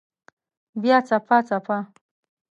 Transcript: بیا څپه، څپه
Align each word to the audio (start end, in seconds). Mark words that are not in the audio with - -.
بیا 0.81 0.97
څپه، 1.07 1.37
څپه 1.47 1.77